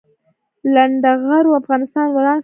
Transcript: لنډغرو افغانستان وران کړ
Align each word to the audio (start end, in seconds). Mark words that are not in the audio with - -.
لنډغرو 0.73 1.51
افغانستان 1.61 2.07
وران 2.15 2.37
کړ 2.37 2.39